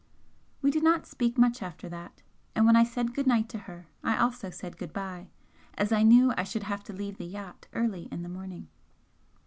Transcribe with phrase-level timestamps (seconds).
[0.63, 2.23] We did not speak much after that
[2.55, 5.29] and when I said good night to her I also said good bye,
[5.75, 8.67] as I knew I should have to leave the yacht early in the morning.